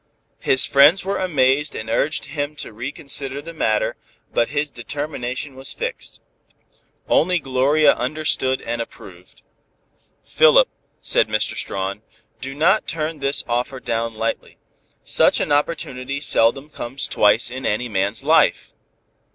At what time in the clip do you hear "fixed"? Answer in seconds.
5.73-6.21